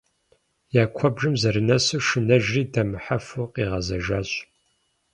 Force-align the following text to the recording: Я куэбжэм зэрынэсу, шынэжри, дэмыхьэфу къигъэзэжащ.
Я 0.81 0.83
куэбжэм 0.95 1.33
зэрынэсу, 1.41 1.99
шынэжри, 2.07 2.63
дэмыхьэфу 2.73 3.51
къигъэзэжащ. 3.53 4.29